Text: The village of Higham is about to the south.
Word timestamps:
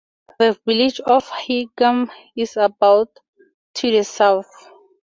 The 0.39 0.57
village 0.65 0.99
of 1.01 1.29
Higham 1.29 2.09
is 2.35 2.57
about 2.57 3.09
to 3.75 3.91
the 3.91 4.03
south. 4.03 4.49